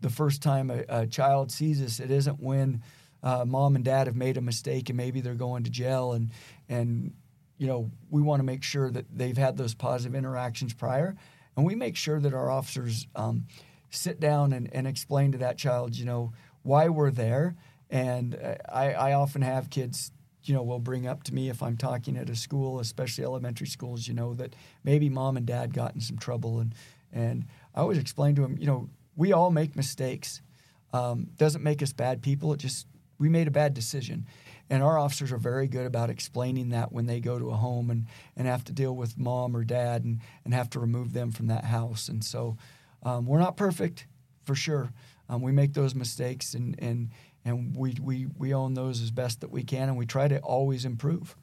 [0.00, 2.82] the first time a, a child sees us, it isn't when
[3.22, 6.30] uh, mom and dad have made a mistake and maybe they're going to jail and
[6.68, 7.12] and
[7.56, 11.16] you know we want to make sure that they've had those positive interactions prior.
[11.56, 13.46] And we make sure that our officers um,
[13.90, 17.56] sit down and, and explain to that child you know why we're there.
[17.90, 20.12] And uh, I, I often have kids
[20.44, 23.66] you know will bring up to me if i'm talking at a school especially elementary
[23.66, 26.60] schools you know that maybe mom and dad got in some trouble.
[26.60, 26.74] And
[27.12, 30.40] and i always explain to them you know we all make mistakes.
[30.94, 32.54] Um, doesn't make us bad people.
[32.54, 32.86] It just
[33.18, 34.26] we made a bad decision.
[34.70, 37.90] And our officers are very good about explaining that when they go to a home
[37.90, 41.32] and, and have to deal with mom or dad and, and have to remove them
[41.32, 42.08] from that house.
[42.08, 42.58] And so
[43.02, 44.06] um, we're not perfect,
[44.44, 44.92] for sure.
[45.28, 47.10] Um, we make those mistakes and, and,
[47.44, 50.38] and we, we, we own those as best that we can and we try to
[50.40, 51.34] always improve.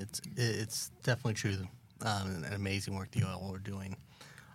[0.00, 1.56] It's, it's definitely true.
[2.02, 3.96] Um, an amazing work that you all are doing.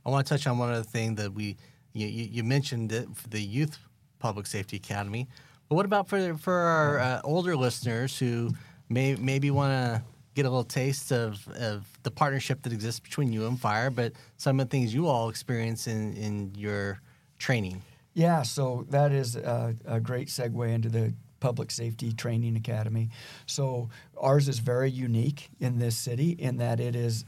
[0.05, 1.57] I want to touch on one other thing that we
[1.93, 2.89] you, you mentioned
[3.29, 3.77] the Youth
[4.19, 5.27] Public Safety Academy.
[5.71, 8.49] But what about for for our uh, older listeners who
[8.89, 10.03] may maybe want to
[10.33, 14.11] get a little taste of, of the partnership that exists between you and fire, but
[14.35, 16.99] some of the things you all experience in, in your
[17.37, 17.81] training?
[18.13, 23.09] Yeah, so that is a, a great segue into the Public Safety Training Academy.
[23.45, 27.23] So ours is very unique in this city in that it is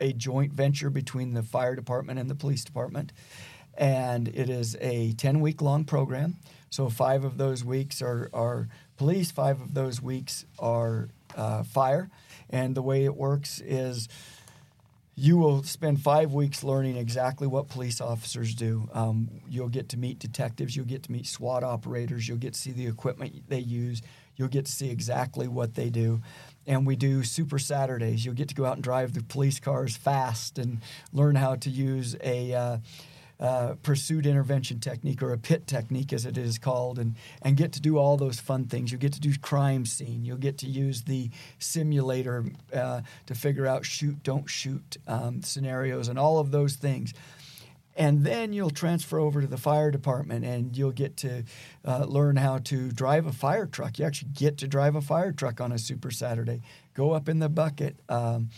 [0.00, 3.12] a joint venture between the fire department and the police department.
[3.76, 6.36] And it is a 10 week long program.
[6.70, 12.10] So five of those weeks are, are police, five of those weeks are uh, fire.
[12.50, 14.08] And the way it works is
[15.18, 18.88] you will spend five weeks learning exactly what police officers do.
[18.92, 22.60] Um, you'll get to meet detectives, you'll get to meet SWAT operators, you'll get to
[22.60, 24.02] see the equipment they use,
[24.36, 26.20] you'll get to see exactly what they do.
[26.66, 28.26] And we do super Saturdays.
[28.26, 30.80] You'll get to go out and drive the police cars fast and
[31.12, 32.52] learn how to use a.
[32.52, 32.78] Uh,
[33.38, 37.72] uh, pursuit intervention technique or a pit technique as it is called and, and get
[37.72, 38.90] to do all those fun things.
[38.90, 40.24] You get to do crime scene.
[40.24, 46.08] You'll get to use the simulator uh, to figure out shoot don't shoot um, scenarios
[46.08, 47.12] and all of those things.
[47.96, 51.44] And then you'll transfer over to the fire department and you'll get to
[51.84, 53.98] uh, learn how to drive a fire truck.
[53.98, 56.60] You actually get to drive a fire truck on a super saturday.
[56.92, 58.50] Go up in the bucket um,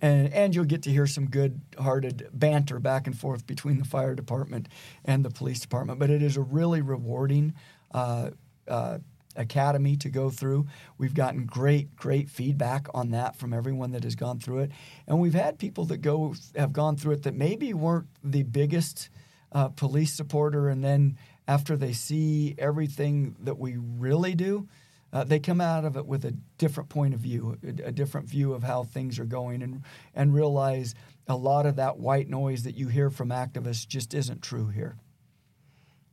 [0.00, 4.14] and, and you'll get to hear some good-hearted banter back and forth between the fire
[4.14, 4.68] department
[5.04, 5.98] and the police department.
[5.98, 7.54] But it is a really rewarding
[7.92, 8.30] uh,
[8.68, 8.98] uh,
[9.36, 10.66] academy to go through.
[10.98, 14.70] We've gotten great, great feedback on that from everyone that has gone through it,
[15.06, 19.10] and we've had people that go have gone through it that maybe weren't the biggest
[19.52, 21.16] uh, police supporter, and then
[21.48, 24.68] after they see everything that we really do
[25.16, 28.28] uh, they come out of it with a different point of view, a, a, different
[28.28, 29.82] view of how things are going, and
[30.14, 30.94] and realize
[31.26, 34.96] a lot of that white noise that you hear from activists just isn't true here.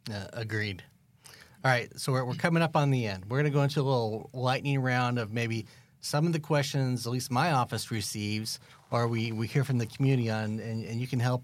[0.09, 0.83] Uh, agreed.
[1.65, 3.25] All right, so we're, we're coming up on the end.
[3.25, 5.65] We're going to go into a little lightning round of maybe
[5.99, 9.85] some of the questions, at least my office receives, or we, we hear from the
[9.85, 11.43] community on, and, and you can help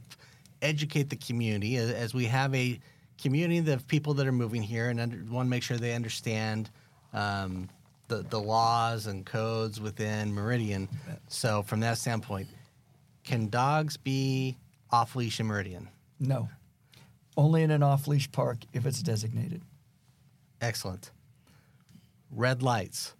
[0.62, 2.80] educate the community as, we have a
[3.22, 6.70] community of people that are moving here and under, want to make sure they understand
[7.14, 7.70] um,
[8.08, 10.90] the the laws and codes within Meridian.
[11.28, 12.48] So from that standpoint,
[13.24, 14.58] can dogs be
[14.92, 15.90] off leash in Meridian?
[16.20, 16.50] No,
[17.38, 19.62] only in an off leash park if it's designated.
[20.62, 21.12] Excellent.
[22.32, 23.14] Red lights.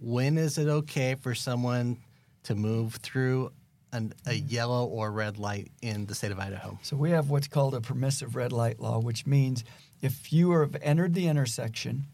[0.00, 1.98] When is it okay for someone
[2.44, 3.50] to move through
[3.92, 6.78] an, a yellow or red light in the state of Idaho?
[6.82, 9.64] So we have what's called a permissive red light law, which means
[10.00, 12.06] if you have entered the intersection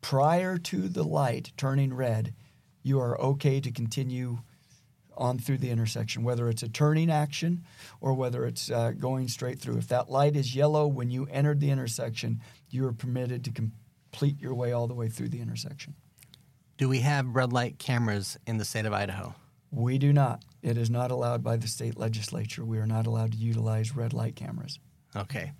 [0.00, 2.34] prior to the light turning red,
[2.82, 4.38] you are okay to continue
[5.16, 7.62] on through the intersection, whether it's a turning action
[8.00, 9.76] or whether it's uh, going straight through.
[9.76, 14.40] If that light is yellow when you entered the intersection, you are permitted to complete
[14.40, 15.94] your way all the way through the intersection.
[16.78, 19.34] Do we have red light cameras in the state of Idaho?
[19.70, 20.42] We do not.
[20.62, 22.64] It is not allowed by the state legislature.
[22.64, 24.78] We are not allowed to utilize red light cameras.
[25.16, 25.52] Okay.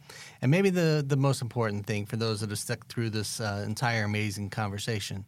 [0.43, 3.65] And maybe the, the most important thing for those that have stuck through this uh,
[3.67, 5.25] entire amazing conversation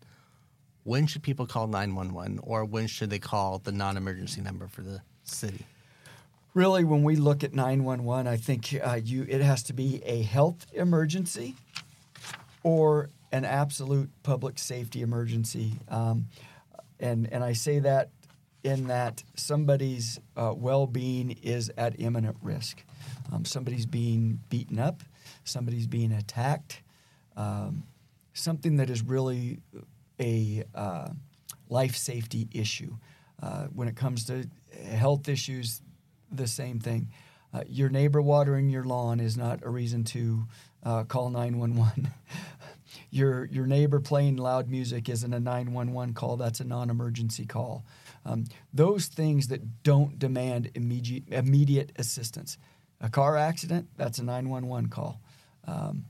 [0.85, 4.83] when should people call 911 or when should they call the non emergency number for
[4.83, 5.65] the city?
[6.55, 10.23] Really, when we look at 911, I think uh, you it has to be a
[10.23, 11.55] health emergency
[12.63, 15.73] or an absolute public safety emergency.
[15.89, 16.27] Um,
[17.01, 18.11] and, and I say that
[18.63, 22.85] in that somebody's uh, well being is at imminent risk.
[23.33, 25.03] Um, somebody's being beaten up,
[25.45, 26.83] somebody's being attacked,
[27.37, 27.85] um,
[28.35, 29.61] something that is really
[30.21, 31.09] a uh,
[31.69, 32.97] life safety issue.
[33.43, 34.47] Uh, when it comes to
[34.87, 35.81] health issues,
[36.31, 37.09] the same thing.
[37.53, 40.45] Uh, your neighbor watering your lawn is not a reason to
[40.85, 42.11] uh, call 911.
[43.11, 46.37] your your neighbor playing loud music isn't a 911 call.
[46.37, 47.85] That's a non-emergency call.
[48.25, 52.57] Um, those things that don't demand immediate immediate assistance.
[53.03, 55.21] A car accident, that's a 911 call.
[55.67, 56.05] Um,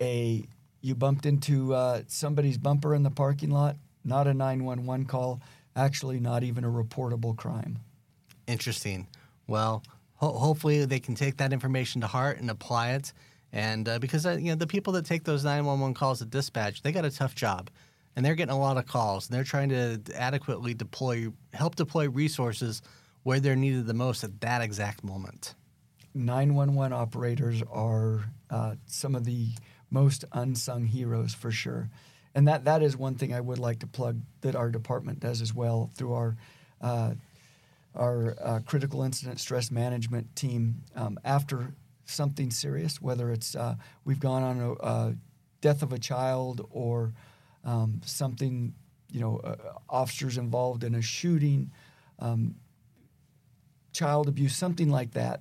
[0.00, 0.46] a
[0.80, 5.40] you bumped into uh, somebody's bumper in the parking lot, not a 911 call.
[5.74, 7.78] Actually, not even a reportable crime.
[8.46, 9.08] Interesting.
[9.46, 9.82] Well,
[10.16, 13.12] ho- hopefully they can take that information to heart and apply it.
[13.52, 16.82] And uh, because uh, you know the people that take those 911 calls at dispatch,
[16.82, 17.70] they got a tough job,
[18.14, 19.28] and they're getting a lot of calls.
[19.28, 22.82] And they're trying to adequately deploy, help deploy resources
[23.22, 25.54] where they're needed the most at that exact moment.
[26.14, 29.48] 911 operators are uh, some of the
[29.90, 31.90] most unsung heroes for sure.
[32.34, 35.40] And that, that is one thing I would like to plug that our department does
[35.40, 36.36] as well through our
[36.80, 37.14] uh,
[37.94, 41.72] our uh, critical incident stress management team um, after
[42.06, 45.14] something serious, whether it's uh, we've gone on a, a,
[45.60, 47.14] death of a child or
[47.64, 48.74] um, something,
[49.10, 49.56] you know, uh,
[49.88, 51.70] officers involved in a shooting,
[52.18, 52.54] um,
[53.92, 55.40] child abuse, something like that.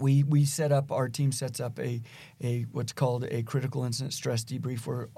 [0.00, 2.02] We, we set up our team sets up a,
[2.42, 5.08] a what's called a critical incident stress debrief where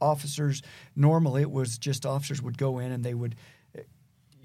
[0.00, 0.62] officers
[0.94, 3.36] normally it was just officers would go in and they would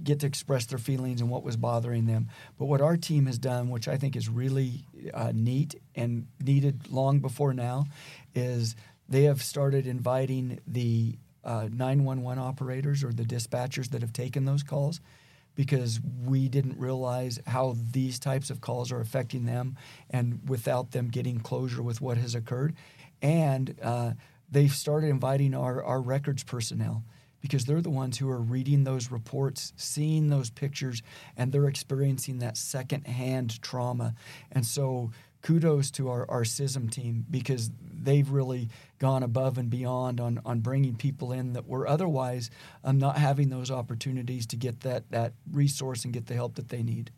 [0.03, 2.29] get to express their feelings and what was bothering them.
[2.57, 6.91] But what our team has done, which I think is really uh, neat and needed
[6.91, 7.85] long before now,
[8.33, 8.75] is
[9.07, 14.63] they have started inviting the uh, 911 operators or the dispatchers that have taken those
[14.63, 15.01] calls
[15.55, 19.77] because we didn't realize how these types of calls are affecting them
[20.09, 22.75] and without them getting closure with what has occurred.
[23.21, 24.13] And uh,
[24.49, 27.03] they've started inviting our, our records personnel
[27.41, 31.01] because they're the ones who are reading those reports, seeing those pictures,
[31.35, 34.13] and they're experiencing that secondhand trauma.
[34.51, 35.11] And so,
[35.41, 37.71] kudos to our, our CISM team because
[38.03, 38.69] they've really
[38.99, 42.49] gone above and beyond on, on bringing people in that were otherwise
[42.83, 46.69] um, not having those opportunities to get that, that resource and get the help that
[46.69, 47.11] they need.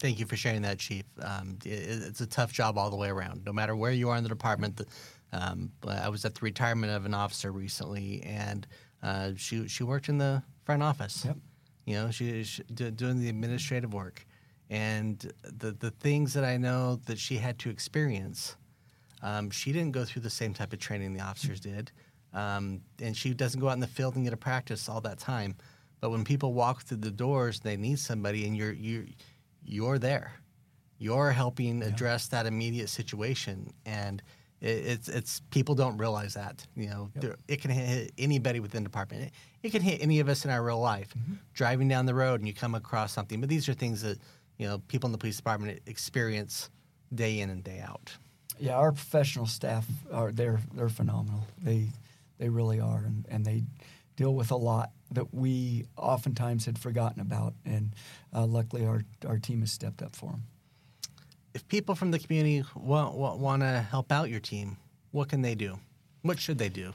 [0.00, 1.04] Thank you for sharing that, Chief.
[1.20, 3.44] Um, it, it's a tough job all the way around.
[3.44, 4.86] No matter where you are in the department, the,
[5.32, 8.66] um, I was at the retirement of an officer recently, and
[9.02, 11.24] uh, she she worked in the front office.
[11.24, 11.36] Yep.
[11.84, 14.24] You know, she, she doing the administrative work,
[14.70, 18.56] and the the things that I know that she had to experience,
[19.22, 21.90] um, she didn't go through the same type of training the officers did,
[22.34, 25.18] um, and she doesn't go out in the field and get a practice all that
[25.18, 25.56] time.
[26.00, 29.06] But when people walk through the doors, they need somebody, and you're you
[29.64, 30.32] you're there,
[30.98, 34.22] you're helping address that immediate situation, and
[34.60, 37.38] it's it's people don't realize that you know yep.
[37.46, 39.22] it can hit anybody within the department.
[39.22, 41.14] It, it, can hit any of us in our real life.
[41.16, 41.34] Mm-hmm.
[41.54, 44.18] Driving down the road and you come across something, but these are things that
[44.58, 46.70] you know people in the police department experience
[47.14, 48.16] day in and day out.
[48.58, 51.46] Yeah, our professional staff are they're they're phenomenal.
[51.62, 51.88] They
[52.38, 53.64] they really are, and, and they
[54.16, 57.94] deal with a lot that we oftentimes had forgotten about, and
[58.34, 60.42] uh, luckily our our team has stepped up for them
[61.58, 64.76] if people from the community want, want, to help out your team,
[65.10, 65.78] what can they do?
[66.22, 66.92] What should they do?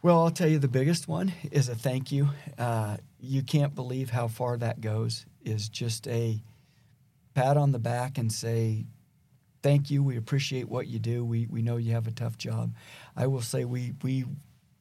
[0.00, 2.28] Well, I'll tell you the biggest one is a thank you.
[2.56, 5.26] Uh, you can't believe how far that goes.
[5.44, 6.40] Is just a
[7.38, 8.84] pat on the back and say,
[9.62, 10.02] "Thank you.
[10.02, 11.24] We appreciate what you do.
[11.24, 12.74] We we know you have a tough job."
[13.16, 14.24] I will say we we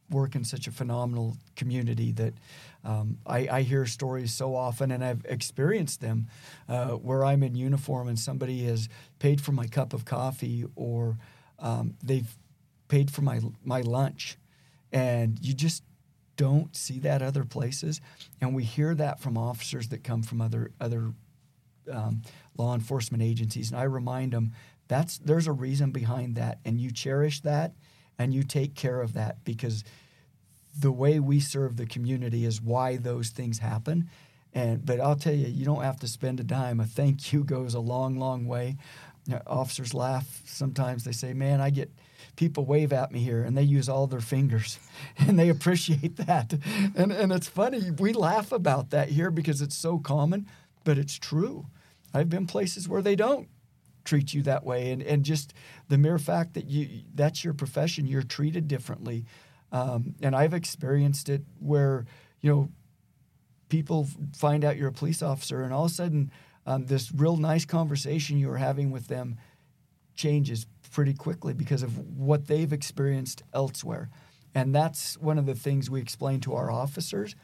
[0.09, 2.33] work in such a phenomenal community that
[2.83, 6.27] um, I, I, hear stories so often, and I've experienced them
[6.69, 8.87] uh, where I'm in uniform and somebody has
[9.19, 11.17] paid for my cup of coffee or
[11.59, 12.37] um, they've
[12.87, 14.37] paid for my my lunch,
[14.91, 15.83] and you just
[16.37, 18.01] don't see that other places.
[18.41, 21.13] And we hear that from officers that come from other other
[21.91, 22.21] um,
[22.57, 24.53] law enforcement agencies, and I remind them
[24.87, 27.73] that's there's a reason behind that, and you cherish that
[28.19, 29.83] and you take care of that because
[30.79, 34.09] the way we serve the community is why those things happen.
[34.53, 36.79] And but I'll tell you, you don't have to spend a dime.
[36.79, 38.77] A thank you goes a long, long way.
[39.45, 41.03] Officers laugh sometimes.
[41.03, 41.91] They say, "Man, I get."
[42.35, 44.79] people wave at me here and they use all their fingers
[45.17, 46.53] and they appreciate that.
[46.95, 50.45] And, and it's funny, we laugh about that here because it's so common,
[50.83, 51.65] but it's true.
[52.17, 53.47] I've been places where they don't
[54.03, 54.91] treat you that way.
[54.91, 55.53] And, and just
[55.89, 59.25] the mere fact that you that's your profession you're treated differently.
[59.69, 62.05] Um, and i've experienced it where
[62.39, 62.69] you know
[63.67, 66.31] people find out you're a police officer and all of a sudden
[66.65, 69.37] um, this real nice conversation you were having with them
[70.15, 74.09] changes pretty quickly because of what they've experienced elsewhere.
[74.53, 77.35] And that's one of the things we explain to our officers.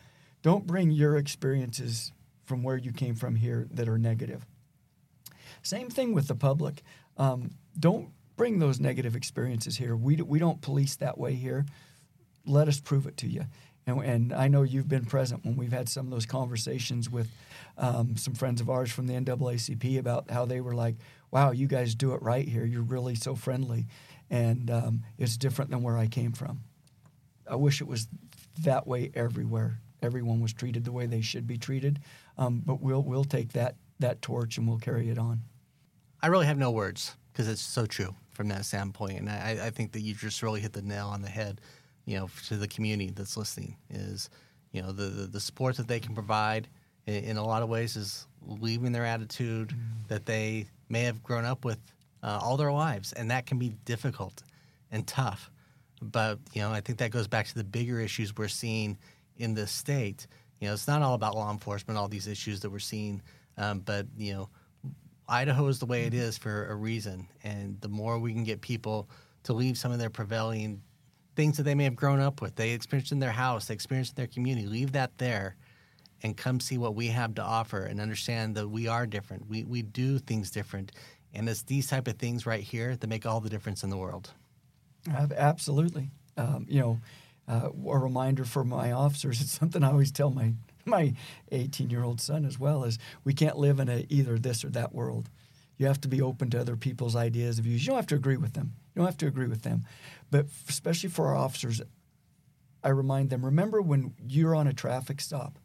[0.41, 2.11] Don't bring your experiences
[2.43, 4.45] from where you came from here that are negative.
[5.63, 6.83] Same thing with the public.
[7.17, 9.95] Um, don't bring those negative experiences here.
[9.95, 11.65] We, we don't police that way here.
[12.45, 13.45] Let us prove it to you.
[13.85, 17.29] And, and I know you've been present when we've had some of those conversations with
[17.77, 20.95] um, some friends of ours from the NAACP about how they were like,
[21.31, 22.65] wow, you guys do it right here.
[22.65, 23.87] You're really so friendly.
[24.29, 26.61] And um, it's different than where I came from.
[27.49, 28.07] I wish it was
[28.61, 29.79] that way everywhere.
[30.01, 31.99] Everyone was treated the way they should be treated.
[32.37, 35.41] Um, but we'll, we'll take that, that torch and we'll carry it on.
[36.23, 39.19] I really have no words because it's so true from that standpoint.
[39.19, 41.59] And I, I think that you just really hit the nail on the head,
[42.05, 44.29] you know, to the community that's listening is,
[44.71, 46.69] you know, the, the, the support that they can provide
[47.07, 50.07] in, in, a lot of ways is leaving their attitude mm.
[50.07, 51.79] that they may have grown up with
[52.23, 53.11] uh, all their lives.
[53.11, 54.43] And that can be difficult
[54.93, 55.51] and tough.
[56.01, 58.97] But, you know, I think that goes back to the bigger issues we're seeing
[59.35, 60.27] in this state.
[60.61, 63.21] You know, it's not all about law enforcement, all these issues that we're seeing,
[63.57, 64.49] um, but, you know,
[65.33, 67.27] Idaho is the way it is for a reason.
[67.43, 69.09] And the more we can get people
[69.43, 70.81] to leave some of their prevailing
[71.35, 74.11] things that they may have grown up with, they experienced in their house, they experienced
[74.11, 75.55] in their community, leave that there
[76.21, 79.49] and come see what we have to offer and understand that we are different.
[79.49, 80.91] We, we do things different.
[81.33, 83.97] And it's these type of things right here that make all the difference in the
[83.97, 84.31] world.
[85.09, 86.11] Absolutely.
[86.37, 86.99] Um, you know,
[87.47, 90.53] uh, a reminder for my officers, it's something I always tell my
[90.85, 91.13] my
[91.51, 94.69] 18 year old son as well is we can't live in a either this or
[94.69, 95.29] that world.
[95.77, 97.83] You have to be open to other people's ideas and views.
[97.83, 98.73] You don't have to agree with them.
[98.93, 99.85] You don't have to agree with them.
[100.29, 101.81] But especially for our officers,
[102.83, 105.57] I remind them remember when you're on a traffic stop,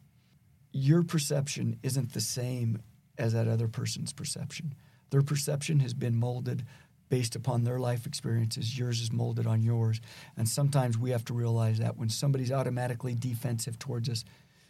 [0.71, 2.81] your perception isn't the same
[3.17, 4.73] as that other person's perception.
[5.09, 6.65] Their perception has been molded
[7.09, 8.77] based upon their life experiences.
[8.77, 9.99] Yours is molded on yours.
[10.37, 14.23] And sometimes we have to realize that when somebody's automatically defensive towards us,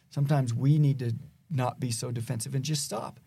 [0.10, 1.14] Sometimes we need to
[1.50, 3.20] not be so defensive and just stop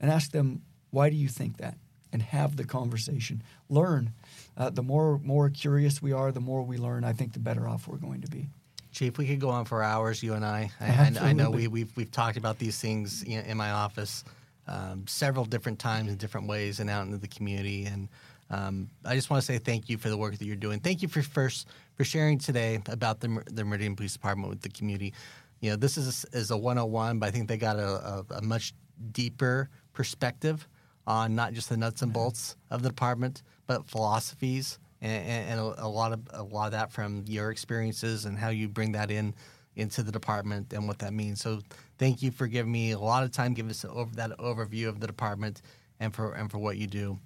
[0.00, 1.76] and ask them, why do you think that?
[2.12, 3.42] And have the conversation.
[3.68, 4.12] Learn.
[4.56, 7.04] Uh, the more more curious we are, the more we learn.
[7.04, 8.48] I think the better off we're going to be.
[8.92, 10.70] Chief, we could go on for hours, you and I.
[10.80, 14.24] I, I know we, we've, we've talked about these things in my office
[14.68, 17.84] um, several different times in different ways and out into the community.
[17.84, 18.08] And
[18.48, 20.80] um, I just want to say thank you for the work that you're doing.
[20.80, 21.66] Thank you for first
[21.96, 25.12] for sharing today about the, the Meridian Police Department with the community
[25.60, 28.42] you know, this is is a 101, but I think they got a, a, a
[28.42, 28.74] much
[29.12, 30.68] deeper perspective
[31.06, 35.84] on not just the nuts and bolts of the department, but philosophies and, and a,
[35.84, 39.10] a, lot of a lot of that from your experiences and how you bring that
[39.10, 39.34] in
[39.76, 41.40] into the department and what that means.
[41.40, 41.60] So
[41.98, 45.00] thank you for giving me a lot of time, giving us over that overview of
[45.00, 45.62] the department
[46.00, 47.18] and for and for what you do.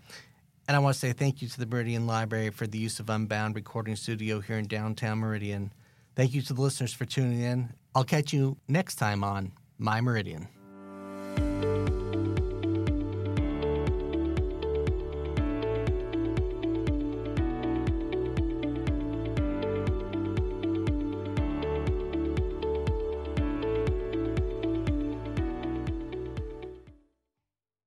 [0.69, 3.11] And I want to say thank you to the Meridian Library for the use of
[3.11, 5.73] Unbound Recording Studio here in downtown Meridian.
[6.15, 7.73] Thank you to the listeners for tuning in.
[7.95, 10.49] I'll catch you next time on My Meridian.